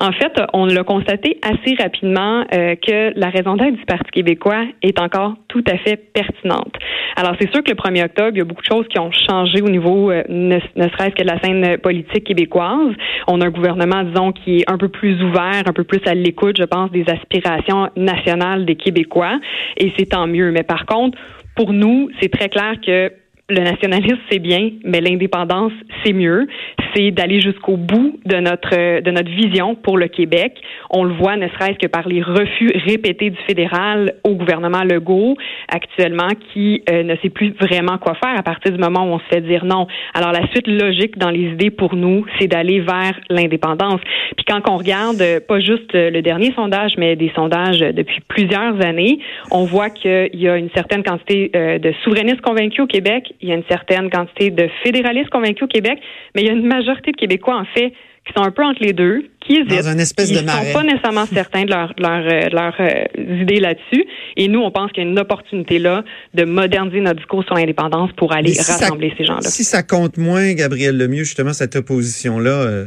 En 0.00 0.12
fait, 0.12 0.32
on 0.52 0.66
l'a 0.66 0.84
constaté 0.84 1.38
assez 1.42 1.74
rapidement 1.80 2.44
euh, 2.52 2.74
que 2.76 3.18
la 3.18 3.30
raison 3.30 3.56
d'être 3.56 3.76
du 3.76 3.84
Parti 3.84 4.10
québécois 4.10 4.64
est 4.82 4.98
encore 5.00 5.34
tout 5.48 5.64
à 5.70 5.76
fait 5.78 5.96
pertinente. 5.96 6.74
Alors, 7.16 7.34
c'est 7.40 7.50
sûr 7.52 7.62
que 7.62 7.70
le 7.70 7.76
1er 7.76 8.04
octobre, 8.06 8.30
il 8.32 8.38
y 8.38 8.40
a 8.40 8.44
beaucoup 8.44 8.62
de 8.62 8.66
choses 8.66 8.86
qui 8.88 8.98
ont 8.98 9.10
changé 9.12 9.62
au 9.62 9.68
niveau, 9.68 10.10
euh, 10.10 10.22
ne, 10.28 10.56
ne 10.56 10.88
serait-ce 10.88 11.14
que 11.14 11.22
de 11.22 11.28
la 11.28 11.40
scène 11.40 11.78
politique 11.78 12.24
québécoise. 12.24 12.92
On 13.28 13.40
a 13.40 13.46
un 13.46 13.50
gouvernement, 13.50 14.02
disons, 14.02 14.32
qui 14.32 14.58
est 14.58 14.70
un 14.70 14.78
peu 14.78 14.88
plus 14.88 15.22
ouvert, 15.22 15.62
un 15.66 15.72
peu 15.72 15.84
plus 15.84 16.00
à 16.06 16.14
l'écoute, 16.14 16.56
je 16.58 16.64
pense, 16.64 16.90
des 16.90 17.04
aspirations 17.08 17.88
nationales 17.96 18.64
des 18.64 18.76
Québécois, 18.76 19.38
et 19.76 19.92
c'est 19.96 20.06
tant 20.06 20.26
mieux. 20.26 20.50
Mais 20.50 20.62
par 20.62 20.86
contre, 20.86 21.18
pour 21.56 21.72
nous, 21.72 22.10
c'est 22.20 22.30
très 22.30 22.48
clair 22.48 22.74
que 22.84 23.12
le 23.50 23.60
nationalisme, 23.60 24.18
c'est 24.30 24.38
bien, 24.38 24.70
mais 24.84 25.02
l'indépendance, 25.02 25.72
c'est 26.02 26.14
mieux. 26.14 26.46
C'est 26.94 27.10
d'aller 27.10 27.40
jusqu'au 27.40 27.76
bout 27.76 28.18
de 28.24 28.36
notre 28.36 29.00
de 29.00 29.10
notre 29.10 29.30
vision 29.30 29.74
pour 29.74 29.98
le 29.98 30.08
Québec. 30.08 30.54
On 30.90 31.04
le 31.04 31.12
voit, 31.12 31.36
ne 31.36 31.48
serait-ce 31.48 31.78
que 31.78 31.88
par 31.88 32.08
les 32.08 32.22
refus 32.22 32.72
répétés 32.86 33.30
du 33.30 33.36
fédéral 33.46 34.14
au 34.24 34.34
gouvernement 34.34 34.82
Legault 34.82 35.36
actuellement, 35.68 36.28
qui 36.52 36.82
euh, 36.90 37.02
ne 37.02 37.16
sait 37.16 37.28
plus 37.28 37.52
vraiment 37.60 37.98
quoi 37.98 38.14
faire 38.14 38.38
à 38.38 38.42
partir 38.42 38.72
du 38.72 38.78
moment 38.78 39.04
où 39.04 39.14
on 39.14 39.18
se 39.18 39.24
fait 39.30 39.42
dire 39.42 39.66
non. 39.66 39.88
Alors 40.14 40.32
la 40.32 40.46
suite 40.48 40.66
logique 40.66 41.18
dans 41.18 41.30
les 41.30 41.52
idées 41.52 41.70
pour 41.70 41.96
nous, 41.96 42.24
c'est 42.38 42.46
d'aller 42.46 42.80
vers 42.80 43.18
l'indépendance. 43.28 44.00
Puis 44.36 44.46
quand 44.46 44.60
on 44.70 44.76
regarde 44.76 45.20
euh, 45.20 45.40
pas 45.46 45.60
juste 45.60 45.94
euh, 45.94 46.10
le 46.10 46.22
dernier 46.22 46.52
sondage, 46.54 46.92
mais 46.96 47.14
des 47.14 47.32
sondages 47.34 47.80
depuis 47.80 48.20
plusieurs 48.26 48.82
années, 48.82 49.18
on 49.50 49.64
voit 49.64 49.90
qu'il 49.90 50.30
y 50.32 50.48
a 50.48 50.56
une 50.56 50.70
certaine 50.70 51.02
quantité 51.02 51.50
de 51.54 51.92
souverainistes 52.04 52.40
convaincus 52.40 52.80
au 52.80 52.86
Québec, 52.86 53.33
il 53.40 53.48
y 53.48 53.52
a 53.52 53.54
une 53.56 53.64
certaine 53.68 54.10
quantité 54.10 54.50
de 54.50 54.68
fédéralistes 54.82 55.30
convaincus 55.30 55.62
au 55.62 55.66
Québec, 55.68 55.98
mais 56.34 56.42
il 56.42 56.46
y 56.46 56.50
a 56.50 56.52
une 56.52 56.66
majorité 56.66 57.12
de 57.12 57.16
Québécois, 57.16 57.56
en 57.56 57.64
fait, 57.66 57.92
qui 58.26 58.32
sont 58.34 58.42
un 58.42 58.50
peu 58.50 58.64
entre 58.64 58.82
les 58.82 58.94
deux, 58.94 59.24
qui 59.40 59.56
hésitent. 59.56 59.84
Dans 59.84 59.90
une 59.92 60.00
espèce 60.00 60.30
Ils 60.30 60.42
de 60.42 60.48
sont 60.48 60.72
pas 60.72 60.82
nécessairement 60.82 61.26
certains 61.32 61.64
de 61.64 61.70
leurs 61.70 61.92
leur, 61.98 62.24
euh, 62.24 62.48
leur, 62.50 62.74
euh, 62.80 63.42
idées 63.42 63.60
là-dessus. 63.60 64.06
Et 64.38 64.48
nous, 64.48 64.60
on 64.60 64.70
pense 64.70 64.92
qu'il 64.92 65.04
y 65.04 65.06
a 65.06 65.10
une 65.10 65.18
opportunité 65.18 65.78
là 65.78 66.04
de 66.32 66.44
moderniser 66.44 67.00
notre 67.00 67.16
discours 67.18 67.44
sur 67.44 67.54
l'indépendance 67.54 68.10
pour 68.16 68.32
aller 68.32 68.54
ça- 68.54 68.72
rassembler 68.72 69.12
ces 69.18 69.24
gens-là. 69.26 69.42
Si 69.42 69.62
ça 69.62 69.82
compte 69.82 70.16
moins, 70.16 70.54
Gabriel 70.54 70.96
Lemieux, 70.96 71.24
justement, 71.24 71.52
cette 71.52 71.76
opposition-là, 71.76 72.50
euh, 72.50 72.84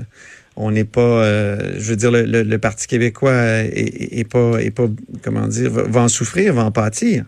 on 0.55 0.71
n'est 0.71 0.85
pas, 0.85 1.23
je 1.77 1.87
veux 1.91 1.95
dire, 1.95 2.09
le, 2.09 2.23
le- 2.23 2.41
le 2.41 2.57
Parti 2.57 2.87
québécois 2.87 3.31
est, 3.35 3.67
est- 3.77 4.19
est 4.21 4.27
pas, 4.31 4.57
est 4.59 4.75
pas, 4.75 4.87
comment 5.23 5.45
dire, 5.47 5.69
va, 5.69 5.83
va 5.83 6.01
en 6.01 6.07
souffrir, 6.07 6.55
va 6.55 6.65
en 6.65 6.71
pâtir. 6.71 7.25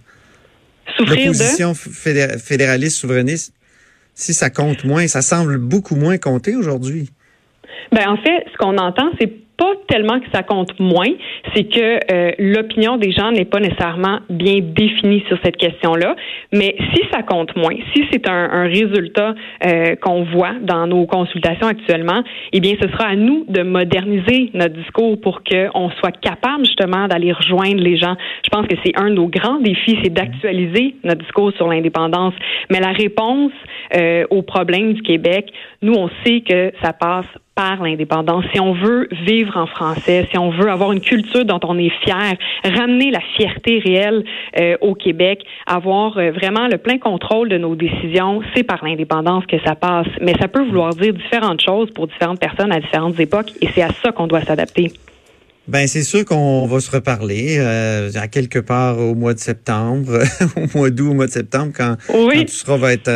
Souffrir. 0.98 1.18
L'opposition 1.32 1.74
fédé- 1.74 2.38
fédéraliste 2.40 2.98
souverainiste, 2.98 3.54
si 4.16 4.34
ça 4.34 4.50
compte 4.50 4.84
moins, 4.84 5.08
ça 5.08 5.22
semble 5.22 5.58
beaucoup 5.58 5.96
moins 5.96 6.18
compter 6.18 6.56
aujourd'hui. 6.56 7.12
Ben 7.92 8.08
en 8.08 8.18
fait, 8.18 8.46
ce 8.52 8.58
qu'on 8.58 8.78
entend, 8.78 9.10
c'est 9.20 9.32
pas 9.60 9.74
tellement 9.88 10.22
que 10.22 10.28
ça 10.34 10.42
compte 10.42 10.80
moins, 10.80 11.12
c'est 11.54 11.66
que 11.66 12.00
euh, 12.14 12.32
l'opinion 12.40 12.96
des 12.96 13.12
gens 13.12 13.32
n'est 13.32 13.46
pas 13.46 13.60
nécessairement 13.60 14.20
bien 14.30 14.60
définie 14.62 15.22
sur 15.28 15.38
cette 15.44 15.58
question-là. 15.58 16.16
Mais 16.54 16.76
si 16.94 17.02
ça 17.12 17.24
compte 17.24 17.54
moins, 17.58 17.76
si 17.94 18.06
c'est 18.10 18.26
un, 18.30 18.50
un 18.52 18.64
résultat 18.64 19.36
euh, 19.66 19.96
qu'on 19.98 20.24
voit 20.24 20.54
dans 20.62 20.88
nos 20.88 21.06
consultations 21.06 21.68
actuellement, 21.68 22.24
eh 22.54 22.62
bien, 22.62 22.76
ce 22.82 22.88
sera 22.88 23.10
à 23.10 23.16
nous 23.18 23.46
de 23.50 23.62
moderniser 23.62 24.50
notre 24.54 24.76
discours 24.76 25.20
pour 25.20 25.42
qu'on 25.44 25.90
soit 26.00 26.18
capable 26.22 26.66
justement 26.66 27.10
d'aller 27.10 27.34
rejoindre 27.34 27.82
les 27.82 27.98
gens. 27.98 28.16
Je 28.46 28.50
pense 28.50 28.66
que 28.66 28.76
c'est 28.86 28.98
un 28.98 29.10
de 29.10 29.16
nos 29.16 29.28
grands 29.28 29.60
défis, 29.60 29.98
c'est 30.02 30.14
d'actualiser 30.14 30.96
notre 31.04 31.22
discours 31.22 31.52
sur 31.58 31.68
l'indépendance. 31.68 32.34
Mais 32.72 32.80
la 32.80 32.94
réponse 32.94 33.52
euh, 33.94 34.24
aux 34.30 34.42
problèmes 34.42 34.94
du 34.94 35.02
Québec, 35.02 35.52
nous, 35.82 35.94
on 35.94 36.10
sait 36.24 36.42
que 36.42 36.72
ça 36.82 36.94
passe 36.94 37.26
par 37.60 37.84
l'indépendance. 37.84 38.46
Si 38.54 38.60
on 38.62 38.72
veut 38.72 39.10
vivre 39.28 39.58
en 39.58 39.68
français, 39.68 40.26
si 40.32 40.38
on 40.38 40.50
veut 40.50 40.72
avoir 40.72 40.94
une 40.94 41.02
culture 41.02 41.44
dont 41.44 41.60
on 41.64 41.78
est 41.78 41.92
fier, 42.06 42.38
ramener 42.64 43.12
la 43.12 43.20
fierté 43.36 43.80
réelle 43.80 44.24
euh, 44.58 44.78
au 44.80 44.96
Québec, 44.96 45.44
avoir 45.68 46.18
euh, 46.18 46.32
vraiment 46.32 46.70
le 46.70 46.78
plein 46.78 46.98
contrôle 46.98 47.50
de 47.50 47.58
nos 47.58 47.76
décisions, 47.76 48.40
c'est 48.56 48.64
par 48.64 48.82
l'indépendance 48.86 49.46
que 49.46 49.58
ça 49.66 49.76
passe. 49.76 50.08
Mais 50.22 50.36
ça 50.40 50.48
peut 50.48 50.64
vouloir 50.66 50.96
dire 50.96 51.14
différentes 51.14 51.60
choses 51.60 51.92
pour 51.92 52.08
différentes 52.08 52.40
personnes 52.40 52.72
à 52.72 52.80
différentes 52.80 53.20
époques 53.20 53.52
et 53.62 53.68
c'est 53.76 53.82
à 53.82 53.90
ça 54.02 54.14
qu'on 54.14 54.28
doit 54.28 54.42
s'adapter. 54.42 54.94
Ben 55.68 55.86
c'est 55.86 56.04
sûr 56.04 56.24
qu'on 56.24 56.66
va 56.66 56.80
se 56.80 56.90
reparler 56.90 57.58
euh, 57.60 58.10
à 58.16 58.30
quelque 58.30 58.60
part 58.60 59.00
au 59.00 59.16
mois 59.16 59.34
de 59.34 59.40
septembre, 59.40 60.18
au 60.56 60.78
mois 60.78 60.92
d'août, 60.92 61.10
au 61.10 61.14
mois 61.14 61.28
de 61.28 61.32
septembre, 61.32 61.74
quand, 61.76 61.98
Oui. 62.14 62.38
quand 62.38 62.42
tout 62.46 62.54
sera 62.54 62.78
va 62.78 62.94
être 62.94 63.10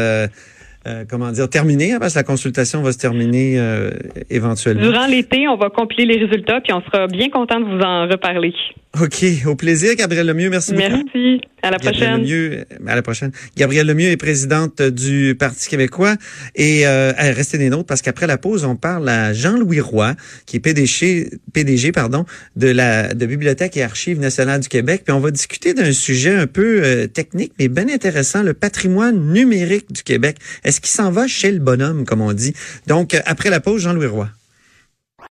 euh, 0.86 1.06
comment 1.10 1.32
dire 1.32 1.50
terminé, 1.50 1.94
hein, 1.94 1.98
parce 2.00 2.14
que 2.14 2.20
la 2.20 2.24
consultation 2.24 2.82
va 2.82 2.92
se 2.92 2.98
terminer 2.98 3.58
euh, 3.58 3.92
éventuellement. 4.30 4.82
Durant 4.82 5.08
l'été, 5.08 5.48
on 5.48 5.56
va 5.56 5.70
compiler 5.70 6.06
les 6.06 6.26
résultats 6.26 6.60
puis 6.62 6.74
on 6.74 6.82
sera 6.82 7.08
bien 7.08 7.30
content 7.30 7.60
de 7.60 7.66
vous 7.66 7.82
en 7.82 8.08
reparler. 8.08 8.54
OK, 9.02 9.26
au 9.48 9.56
plaisir, 9.56 9.96
Gabriel 9.96 10.28
Lemieux, 10.28 10.52
merci, 10.52 10.72
beaucoup. 10.72 10.84
Merci. 10.88 11.42
À 11.64 11.72
la 11.72 11.78
Gabrielle 11.78 11.96
prochaine. 11.96 12.22
Lemieux, 12.22 12.66
à 12.86 12.96
la 12.96 13.02
prochaine. 13.02 13.32
Gabrielle 13.58 13.88
Lemieux 13.88 14.10
est 14.10 14.18
présidente 14.18 14.84
du 14.84 15.36
Parti 15.38 15.68
québécois 15.68 16.16
et 16.56 16.86
euh, 16.86 17.12
elle, 17.18 17.34
restez 17.34 17.58
des 17.58 17.72
nôtres 17.72 17.88
parce 17.88 18.04
qu'après 18.04 18.28
la 18.28 18.38
pause, 18.38 18.66
on 18.66 18.76
parle 18.76 19.10
à 19.10 19.34
Jean-Louis 19.34 19.80
Roy, 19.80 20.14
qui 20.46 20.58
est 20.58 20.60
PDG, 20.60 21.32
PDG 21.54 21.92
pardon, 21.92 22.26
de 22.56 22.68
la 22.68 23.16
de 23.16 23.26
Bibliothèque 23.26 23.78
et 23.78 23.84
Archives 23.84 24.20
nationales 24.20 24.62
du 24.62 24.70
Québec. 24.70 25.02
Puis 25.06 25.14
on 25.14 25.20
va 25.20 25.32
discuter 25.32 25.74
d'un 25.74 25.92
sujet 25.92 26.36
un 26.36 26.46
peu 26.46 26.84
euh, 26.84 27.08
technique, 27.08 27.54
mais 27.58 27.70
bien 27.70 27.90
intéressant, 27.90 28.44
le 28.44 28.54
patrimoine 28.54 29.34
numérique 29.34 29.92
du 29.92 30.04
Québec. 30.04 30.38
Est-ce 30.64 30.80
qu'il 30.80 30.92
s'en 30.92 31.10
va 31.10 31.28
chez 31.28 31.52
le 31.52 31.60
bonhomme, 31.60 32.06
comme 32.06 32.22
on 32.22 32.34
dit? 32.34 32.54
Donc, 32.86 33.16
euh, 33.16 33.22
après 33.26 33.50
la 33.50 33.60
pause, 33.60 33.82
Jean-Louis 33.82 34.06
Roy. 34.06 34.30